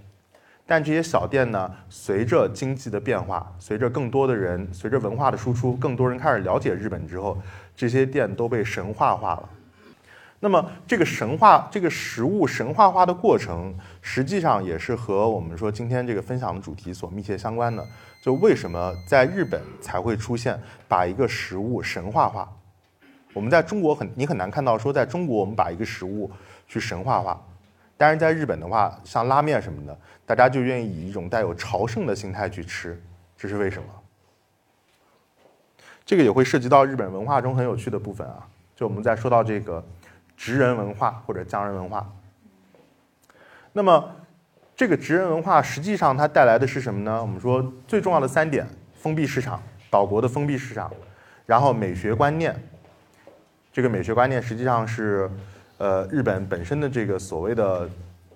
[0.72, 7.36] 但这些小店呢，随着经济的变化，随着更多的人，随着文化的输出，更多人开始了解日本之后，
[7.76, 9.46] 这些店都被神话化了。
[10.40, 17.86] 那么，这个神话，这个食物神话化的过程，实际上也是和我们说今天这个分享的主题所密切相关的。
[18.24, 20.58] 就为什么在日本才会出现
[20.88, 22.50] 把一个食物神话化？
[23.34, 26.30] 我们在中国很，你很难看到说在中国我们把一个食物
[26.66, 27.38] 去神话化，
[27.96, 33.00] 但是在日本的话，像拉面什么的，大家就愿意以一种带有朝圣的心态去吃，
[33.36, 33.88] 这是为什么？
[36.04, 39.82] 这个也会涉及到日本文化中很有趣的部分啊，就我们在说到这个
[40.36, 42.10] 职人文化或者匠人文化，
[43.72, 44.16] 那么
[44.74, 47.22] 这个职人文化实际上它带来的是什么呢？
[47.22, 50.92] 我们说最重要的三点：封闭市场，岛国的封闭市场，
[51.46, 52.60] 然后美学观念。
[53.72, 55.30] 这个美学观念实际上是，
[55.82, 57.90] 呃，日本本身的这个所谓的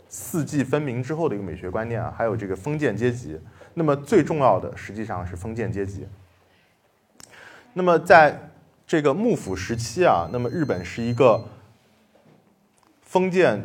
[0.09, 3.41] 四季分明之后的一个美学观念啊，还有这个封建阶级。
[3.73, 6.09] 那么最重要的实际上是封建阶级。
[7.73, 8.37] 那么在
[8.85, 11.45] 这个幕府时期啊，那么日本是一个
[13.03, 13.65] 封建，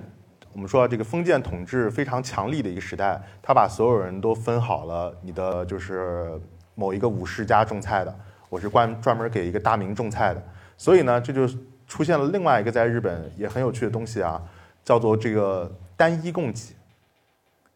[0.53, 6.39] 我们说这个封建统治非常强力的一个时代，他把所有人都分好了，你的就是
[6.75, 8.15] 某一个武士家种菜的，
[8.47, 10.43] 我是专专门给一个大名种菜的。
[10.77, 11.47] 所以呢，这就
[11.91, 14.41] 出现了另外一个在日本也很有趣的东西啊，
[14.81, 16.73] 叫做这个单一供给。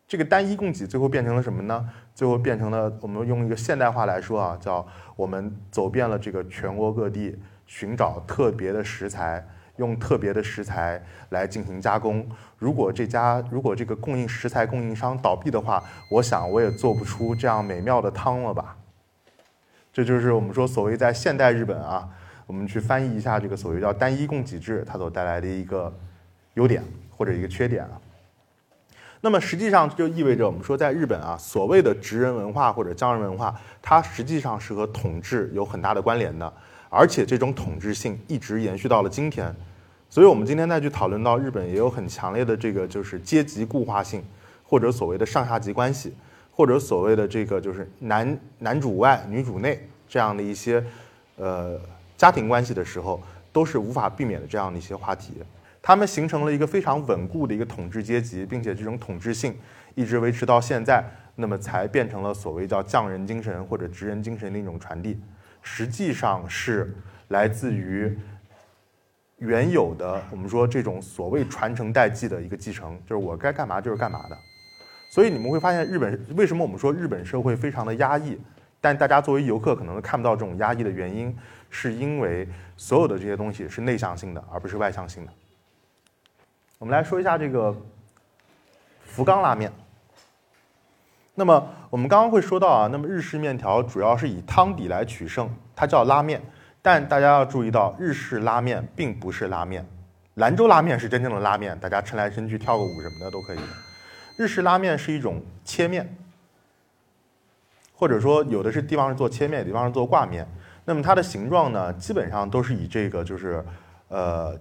[0.08, 1.90] 这个单一供给最后变成了什么呢？
[2.14, 12.26] 最后变成了我们用一个现代化来说啊，叫我们走遍了这个全国各地，寻找特别的食材，用特别的食材来进行加工。
[12.58, 18.78] 如果这家如果这个供应食材供应商倒闭的话，我想我也做不出这样美妙的汤了吧。
[19.92, 22.08] 这就是我们说所谓在现代日本啊。
[22.48, 25.92] 我们去翻译一下这个所谓叫单一供给制，它所带来的一个
[26.54, 28.00] 优点或者一个缺点啊。
[29.22, 36.54] 那么实际上就意味着我们说在日本啊，所谓的职人文化或者匠人文化，它实际上是和统治有很大的关联的，
[36.90, 39.52] 而且这种统治性一直延续到了今天。
[40.08, 44.24] 所以我们今天再去讨论到日本也有很强烈的这个就是阶级固化性，
[44.64, 46.14] 或者所谓的上下级关系，
[46.52, 50.86] 或者所谓的这个就是男男主外女主内这样的一些
[51.38, 51.80] 呃。
[52.18, 55.34] 家庭关系的时候，都是无法避免的这样的一些话题。
[55.82, 59.56] 他们形成了一个非常稳固的一个统治阶级，并且这种统治性
[59.94, 61.04] 一直维持到现在，
[61.36, 65.20] 那么才变成了所谓叫匠人精神或者职人精神的一种传递。
[65.62, 66.96] 实际上是
[67.28, 68.18] 来自于
[69.38, 74.38] 原有的我们说这种所谓传承代际的一个继承，就是我该干嘛就是干嘛的。
[75.12, 78.40] 所以你们会发现，日本为什么我们说日本社会非常的压抑？
[78.86, 81.36] 但大家作为游客可能看不到这种压抑的原因。
[81.72, 85.32] 是因为所有的这些东西是内向性的，而不是外向性的。
[86.78, 87.76] 我们来说一下这个
[89.04, 89.70] 福冈拉面。
[91.34, 96.40] 那么我们刚刚会说到啊，那么日式面条主要是以汤底来取胜，它叫拉面。
[96.82, 99.86] 但大家要注意到，日式拉面并不是拉面，
[100.36, 103.60] 兰州拉面是真正的拉面，大家抻来抻去跳个舞什么的都可以。
[104.38, 106.16] 日式拉面是一种切面，
[107.96, 110.48] 或者说有的是地方是做切面，的地方是做挂面。
[110.86, 113.64] 那么它的形状呢，基本上都是以这个就是
[114.10, 114.56] 呃，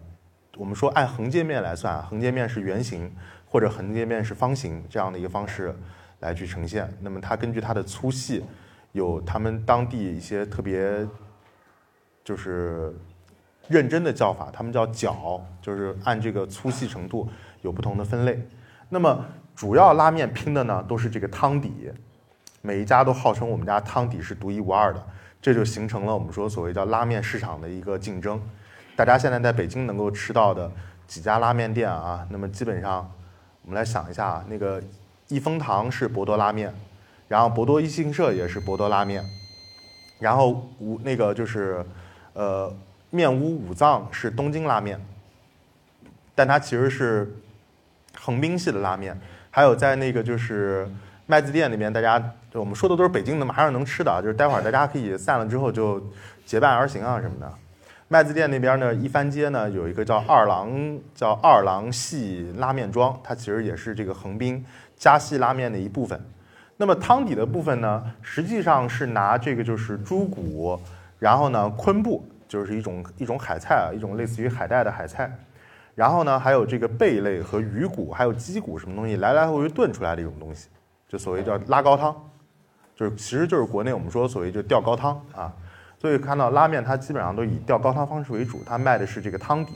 [0.56, 3.14] 我们说按横截面来算，横截面是圆形
[3.46, 5.74] 或者横截面是方形这样的一个方式。
[6.20, 8.42] 来去呈现，那么它根据它的粗细，
[8.92, 11.06] 有他们当地一些特别，
[12.24, 12.94] 就是
[13.68, 17.28] 认真的叫法，他们叫角，就是按这个粗细程度
[17.60, 18.40] 有不同的分类。
[18.88, 19.22] 那么
[19.54, 21.92] 主要拉面拼的呢，都是这个汤底，
[22.66, 25.06] 每一家都号称我们家汤底是独一无二的，
[25.42, 28.40] 这就形成了我们说所谓叫拉面市场的一个竞争。
[28.96, 30.72] 大家现在在北京能够吃到的
[31.06, 33.12] 几家拉面店啊，那么基本上
[33.62, 34.82] 我们来想一下啊，那个。
[35.28, 36.72] 益丰堂是博多拉面，
[37.28, 39.24] 然后博多一信社也是博多拉面，
[40.20, 41.82] 然后五那个就是，
[42.34, 42.70] 呃，
[43.08, 45.00] 面屋五藏是东京拉面，
[46.34, 47.34] 但它其实是
[48.20, 49.18] 横滨系的拉面。
[49.50, 50.86] 还有在那个就是
[51.26, 56.02] 麦子店那边，大家我们说的都是北京的，马上能吃的，就是待会儿大家可以散了之后就
[56.44, 57.50] 结伴而行啊什么的。
[58.08, 64.64] 麦子店那边呢，一番街呢有一个叫二郎叫二郎系拉面庄，它其实也是这个横滨。
[64.96, 66.18] 加系拉面的一部分，
[66.76, 70.78] 那么汤底的部分呢，实际上是拿这个就是猪骨，
[71.18, 75.30] 然后呢昆布，就是一种一种海菜啊，一种类似于海带的海菜，
[75.94, 80.68] 然后呢还有这个贝类和鱼骨，还有鸡骨什么东西来来回回炖出来的一种东西，
[81.14, 82.12] 就所谓叫拉高汤，
[82.96, 85.52] 就是其实就是国内我们说所谓就吊高汤啊，
[85.96, 89.74] 所以看到拉面它基本上都以吊高汤方式为主，它卖的是这个汤底。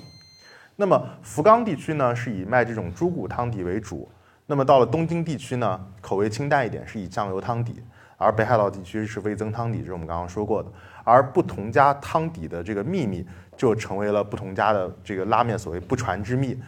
[0.75, 4.11] 那么福冈地区呢是以卖这种猪骨汤底为主。
[4.47, 7.75] 那么到了东京地区呢，口味清淡一点，是以酱油汤底；
[8.17, 10.69] 而北海道地区是味增汤底，这是我们刚刚说过的。
[11.05, 13.25] 而不同家汤底的这个秘密，
[13.57, 16.61] 就成为了不同家的这个拉面所谓不传之秘。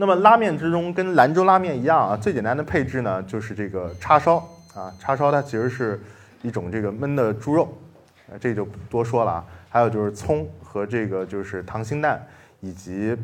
[0.00, 4.36] 那么拉面之中跟兰州拉面一样啊，最简单的配置呢就是这个叉烧
[4.72, 6.00] 啊，叉烧它其实是
[6.40, 7.76] 一种这个焖的猪肉，
[8.30, 9.44] 呃，这就不多说了啊。
[9.68, 12.24] 还有就是葱和这个就是溏心蛋
[12.60, 13.16] 以及。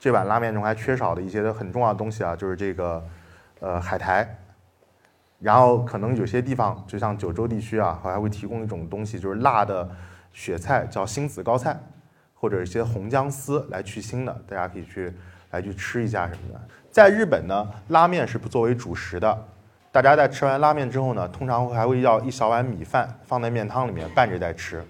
[0.00, 3.00] 这碗拉面中还缺少的一些很重要的东西啊，就是这个，
[3.60, 4.28] 呃，海苔。
[5.38, 9.88] 然后可能有些地方，就像九州地区啊，还会提供一种东西，就是辣的
[10.32, 11.78] 雪菜，叫星子高菜，
[12.34, 15.14] 或者一些红姜丝来去腥的，大家可以去
[15.52, 16.60] 来去吃一下什么的。
[16.90, 19.44] 在日本呢，拉面是不作为主食的，
[19.90, 24.84] 大家在吃完拉面之后呢，通常还会要一小碗米饭放在面汤里面拌着再吃，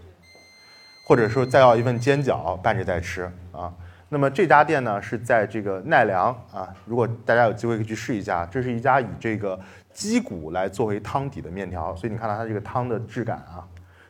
[1.07, 3.73] 或者说再要一份煎饺拌着再吃啊。
[4.09, 9.59] 那么这家店呢是在这个奈良啊，如果大家有机会可以去试一下，这是一家以这个
[9.93, 13.65] 鸡骨来作为汤底的面条，所以你看到它这个汤的质感啊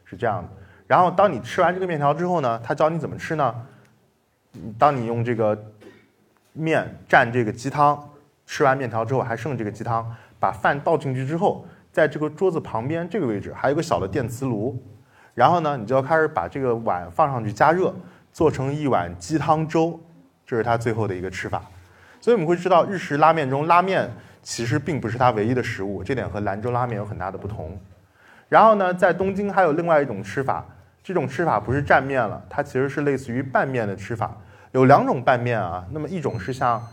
[0.05, 0.49] 是这样的。
[0.87, 3.55] 然后当你吃完这个面条之后呢，他教你怎么吃呢？
[4.79, 5.57] 当你用这个
[6.53, 8.11] 面蘸这个鸡汤，
[8.47, 10.07] 吃完面条之后还剩这个鸡汤，
[10.39, 14.81] 把饭倒进去之后，在这个桌子旁边这个位置还有个小的电磁炉，
[15.35, 17.95] 然后呢，你就要开始把这个碗放上去加热。
[18.35, 20.01] 做成一碗鸡汤粥，
[20.47, 21.61] 这是它最后的一个吃法。
[22.19, 24.11] 所以我们会知道，日式拉面中拉面
[24.43, 27.79] 其实并不是它唯一的食物，这点和兰州拉面有很大的不同。
[28.49, 30.65] 然后呢，在东京还有另外一种吃法，
[31.03, 34.35] 这种吃法不是蘸面了，它其实是类似于拌面的吃法。
[34.73, 36.87] 有两种拌面啊，那么一种是像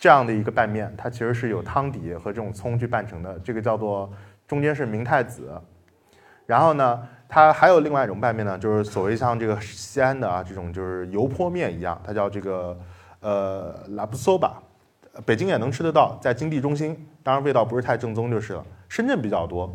[0.00, 4.12] 这样的一个拌面，它其实是有汤底和这种葱去拌成的，这个叫做
[4.46, 5.50] 中间是明太子。
[6.46, 7.08] 然后呢？
[7.34, 12.78] 它还有另外一种拌面呢，就是所谓像这个西安的啊这种就是油泼面一样，它叫这个
[13.20, 14.62] 呃拉布索吧，
[15.24, 18.62] 北京也能吃得到，在金地中心，当然味道不是太正宗就是了。
[18.90, 19.74] 深圳比较多。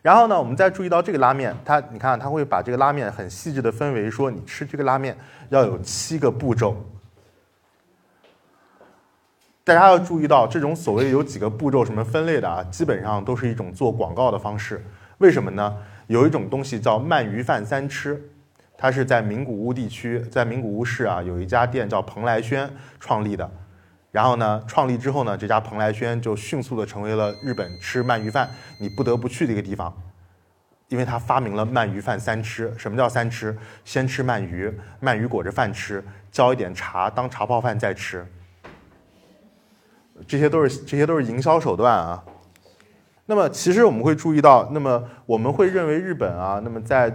[0.00, 5.16] 然后呢，我们再注意到这个拉面，它你看它会把这个拉面很细致的分为说，你吃这个拉面
[5.48, 6.76] 要有七个步骤。
[9.64, 14.82] 大家要注意到这种所谓有几个步骤什么分类的啊，基本上都是一种做广告的方式。
[15.18, 15.76] 为什么呢？
[16.06, 18.18] 有一种东西叫鳗鱼饭三吃，
[18.78, 23.50] 它是在名古屋地区，在名古屋市啊，有一家店叫蓬莱轩创立的。
[24.18, 28.50] 然后呢，创立之后呢，这家蓬莱轩就迅速的成为了日本吃鳗鱼饭
[28.80, 29.96] 你不得不去的一个地方，
[30.88, 32.74] 因为他发明了鳗鱼饭三吃。
[32.76, 33.56] 什么叫三吃？
[33.84, 38.26] 先吃鳗鱼，鳗鱼裹着饭吃，浇一点茶当茶泡饭再吃。
[40.26, 42.24] 这些都是这些都是营销手段啊。
[43.26, 47.14] 那么其实我们会注意到，那么我们会认为日本啊，那么在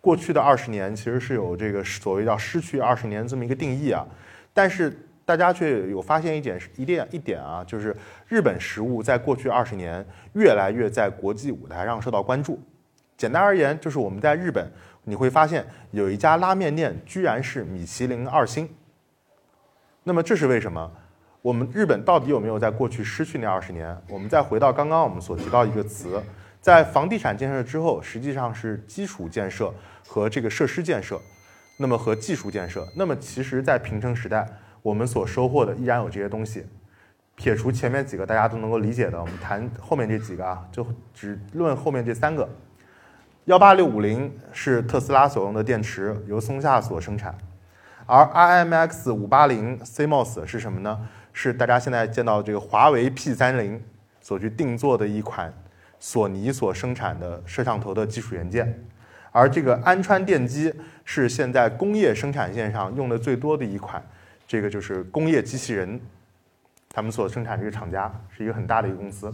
[0.00, 4.04] 过去的二十年其实是有这个所谓叫失去二十年这么一个定义啊。
[4.52, 7.96] 但是大家却有发现一点一点一点啊，就是
[8.28, 10.04] 日本食物在过去二十年
[10.34, 12.60] 越来越在国际舞台上受到关注。
[13.16, 14.70] 简单而言，就是我们在日本
[15.04, 18.68] 你会发现有一家拉面店居然是米其林二星。
[20.02, 20.92] 那么这是为什么？
[21.40, 23.96] 我们日本到底有没有在过去失去那二十年？
[24.10, 26.22] 我们再回到刚刚我们所提到一个词，
[26.60, 29.72] 在房地产建设之后，实际上是基础建设
[30.06, 31.18] 和这个设施建设，
[31.78, 32.86] 那么和技术建设。
[32.94, 34.46] 那么其实，在平成时代，
[34.82, 36.66] 我们所收获的依然有这些东西。
[37.34, 42.48] 撇除前面几个大家都能够理解的，我们谈后面这几个啊，就只论后面这三个。
[43.46, 47.36] 幺八六五零是特斯拉所用的电池，由松下所生产，
[48.06, 51.08] 而 IMX 五八零 CMOS 是什么呢？
[51.32, 53.82] 是大家现在见到这个华为 P 三零
[54.20, 55.52] 所去定做的一款
[55.98, 58.84] 索尼所生产的摄像头的基础元件，
[59.32, 60.72] 而这个安川电机
[61.04, 64.04] 是现在工业生产线上用的最多的一款，
[64.52, 65.98] 这个就是工业机器人，
[66.90, 69.32] 他们所生产这个厂家是一个很大的一个公司，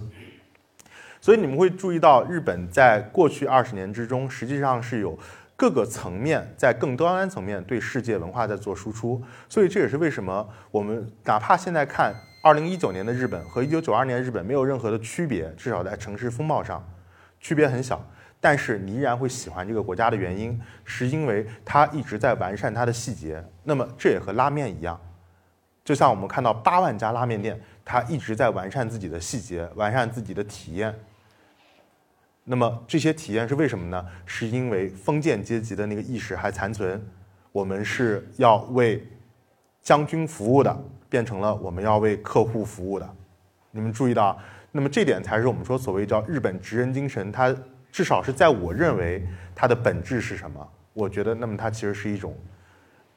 [1.21, 5.19] 所以你们会注意到日本在过去二十年之中，实际上是有。
[5.57, 12.15] 各个层面在更高端层面对世界文化在做输出，所以这也是为什么我们哪怕现在看
[12.45, 16.89] 二零一九年的日本和一九九二年的日本没有任何的区别，至少在城市风貌上
[17.41, 18.01] 区别很小，
[18.39, 23.45] 但是你依然会喜欢这个国家的原因，是因为它一直在完善它的细节。
[23.65, 25.01] 那么这也和拉面一样，
[25.89, 30.95] 就像我们看到八万家拉面店，它一直在完善自己的细节，完善自己的体验。
[32.45, 34.07] 那么这些体验是为什么呢？
[34.27, 37.03] 是因为封建阶级的那个意识还残存，
[37.53, 39.03] 我们是要为
[39.81, 40.79] 将军服务的，
[41.09, 43.11] 变成了我们要为客户服务的。
[43.71, 44.39] 你们注意到，
[44.71, 47.33] 那么这点才是我们说所谓叫日本职人精神。
[47.33, 47.57] 它
[47.91, 50.69] 至少是在我认为它的本质是什么？
[50.93, 52.37] 我觉得，那么它其实是一种。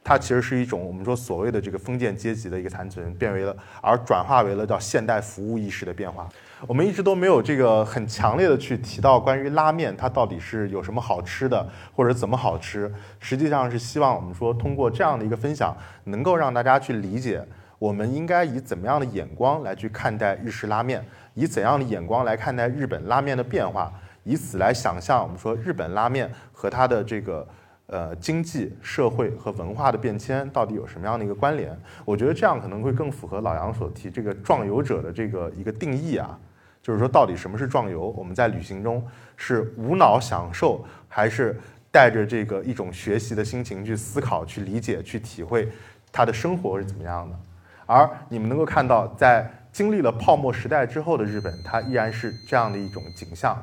[0.04, 6.28] 它其实是一种我们说所谓的这个封建阶级的一个残存，变为了而转化为了叫现代服务意识的变化。
[6.68, 12.92] 我们一直都没有这个很强烈的去提到关于拉面它到底是有什么好吃的，或者怎么好吃。
[13.20, 15.76] 实际上是希望我们说通过这样的一个分享，
[16.06, 17.44] 能够让大家去理解
[17.78, 23.94] 我们应该以怎么样的眼光来去看待日式拉面，以怎样的眼光来看待日本拉面的变化，
[24.24, 27.48] 以此来想象我们说日本拉面和它的这个。
[27.92, 31.78] 呃，经济社会和文化的变迁到底有什么样的一个关联？
[32.06, 36.40] 我觉得这样可能会更符合老杨所提这个壮游者的这个一个定义啊，
[36.82, 38.08] 就是说到底什么是壮游？
[38.18, 41.60] 我们在旅行中是无脑享受，还是
[41.92, 45.70] 带着这个一种学习的心情去思考、去理解、去体会
[46.14, 47.38] 他的生活是怎么样的？
[47.86, 53.62] 而你们能够看到，在经历了泡沫时代之后的日本，它依然是这样的一种景象。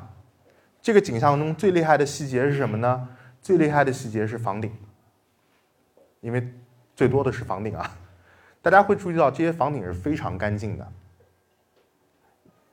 [0.79, 3.07] 这个景象中最厉害的细节是什么呢？
[3.41, 4.71] 最厉害的细节是房顶，
[6.21, 6.47] 因为
[6.95, 7.97] 最多的是房顶啊，
[8.61, 10.87] 大家会注意到这些房顶是非常干净的。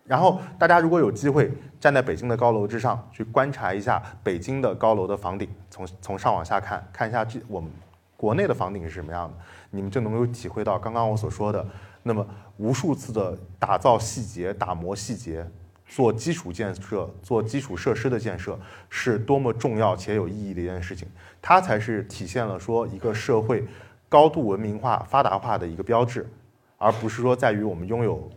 [0.05, 7.71] 然后大家如果有机会站在北京的高楼之上去观察一下北京的高楼的房顶，从从上往下看，看一下这我们
[8.17, 9.37] 国内的房顶是什么样的，
[9.71, 11.67] 你们就能够体会到刚刚我所说的
[12.03, 15.45] 那么无数次的打造细节、打磨细节。
[15.87, 18.59] 做基础建设、做基础设施的建设
[18.91, 21.09] 是多么重要且有意义的一件事情，
[21.41, 23.65] 它才是体现了说一个社会
[24.09, 26.29] 高度文明化、发达化的一个标志，
[26.77, 28.31] 而不是说在于我们拥有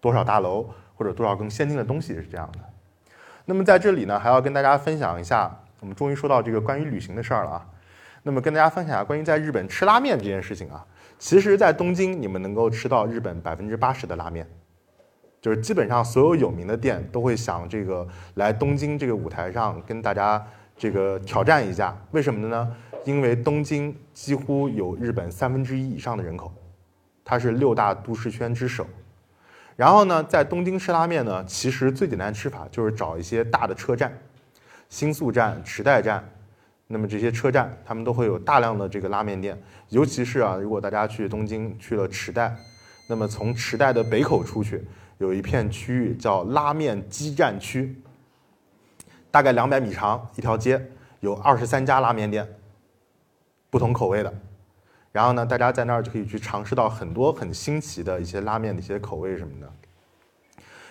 [0.00, 2.58] 多少大楼或者多少更先进的东西是这样的。
[3.44, 7.66] 那么在这里呢，还要跟大家分享一下，我们终于说到这个关于旅行的事儿了啊。
[8.22, 10.84] 那么跟大家分享一下关于在日本吃拉面这件事情啊，
[11.18, 14.46] 其实，在东京你们能够吃到日本百分之八十的拉面。
[15.48, 20.46] 就是基本上所有有名的店都会想这个来东京这个舞台上跟大家
[20.76, 22.76] 这个挑战一下，为什么呢？
[23.06, 26.52] 因为东京几乎有日本三分之一以上的人口，
[27.24, 28.86] 它是六大都市圈之首。
[29.74, 34.12] 然后呢，在东京吃拉面呢，其实最简单的吃法就是找一些大的车站，
[34.90, 36.22] 新宿站、池袋站，
[36.88, 42.54] 那么这些车站他们都会有大量的这个拉面店，尤其是啊，如果大家去东京去了池袋，
[43.08, 44.86] 那么从池袋的北口出去。
[45.18, 48.00] 有一片区域叫拉面基站区，
[49.30, 50.90] 大概两百米长一条街，
[51.20, 52.48] 有二十三家拉面店，
[53.70, 54.32] 不同口味的。
[55.10, 59.72] 然后呢，大家在那儿就可以去尝试到很多很新奇的一些拉面的一些口味什么的。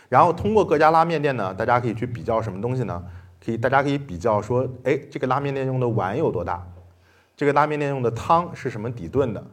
[0.10, 3.04] 然后通过各家拉面店呢，大家可以去比较什么东西呢？
[3.44, 6.68] 可以，大家可以比较说，哎，这个拉面店用的碗有多大？
[7.36, 9.46] 这个拉面店用的汤是什么底炖的？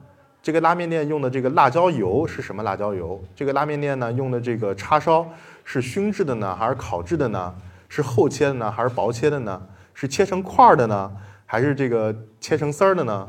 [0.44, 3.18] 这个拉面店用的这个辣椒油是什么辣椒油？
[3.34, 5.26] 这个拉面店呢用的这个叉烧
[5.64, 7.54] 是熏制的呢，还是烤制的呢？
[7.88, 9.62] 是厚切的呢，还是薄切的呢？
[9.94, 11.10] 是切成块儿的呢，
[11.46, 13.26] 还是这个切成丝儿的呢？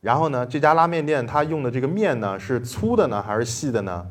[0.00, 4.04] 然后呢，这家拉面店它用的这个面呢是粗的呢还是细的呢？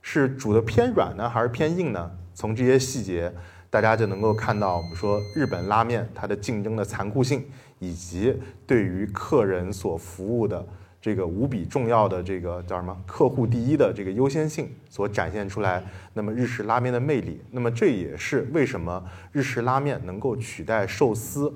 [0.00, 2.08] 是煮的偏软呢还是偏硬呢？
[2.34, 3.34] 从这些细节，
[3.68, 7.44] 大家就能够看到我们说日本拉面它的竞争的残酷性，
[7.80, 10.64] 以及对于客人所服务的
[11.00, 15.82] 这个无比重要的这个叫什么“客户第一”的这个优先性所展现出来。
[16.12, 21.52] 那么日式拉面的魅力，那么这也是为什么日式拉面能够取代寿司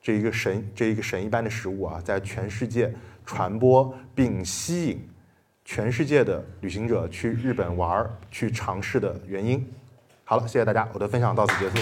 [0.00, 2.94] 这一个神这一个神一般的食物啊，在全世界
[3.26, 5.06] 传播并吸引。
[5.64, 9.64] 全世界的旅行者去日本玩儿、去尝试的原因。
[10.24, 11.76] 好了，谢谢大家，我的分享到此结束。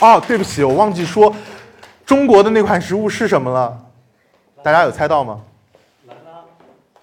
[0.00, 1.34] 哦，对不起，我忘记说，
[2.04, 3.91] 中国的那款食物是什么了？
[4.62, 5.40] 大家有猜到吗？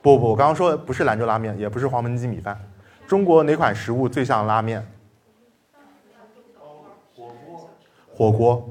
[0.02, 2.58] 不不，我刚刚说的不是兰州拉面，也不是黄焖鸡米饭。
[3.06, 4.86] 中国哪款食物最像拉面？
[8.16, 8.70] 火锅。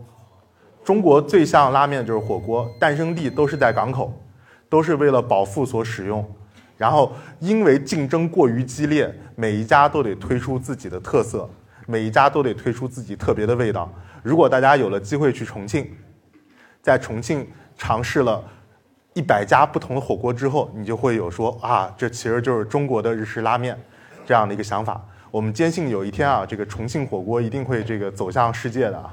[0.85, 4.13] 中国最像拉面就是火锅，诞生地都是在港口。
[4.71, 6.23] 都是为了饱腹所使用，
[6.77, 7.11] 然后
[7.41, 11.49] 因为竞争过于激烈，每一家都得推出自己的特色，
[11.87, 13.91] 每一家都得推出自己特别的味道。
[14.23, 15.91] 如果大家有了机会去重庆，
[16.83, 18.45] 在重庆尝试了
[19.19, 23.77] 一百家不同的火锅之后，你就会有说啊，这其实就是中国的日式拉面
[24.25, 25.05] 这样的一个想法。
[25.33, 29.13] 我们坚信有一天啊，这个重庆火锅一定会这个走向世界的啊。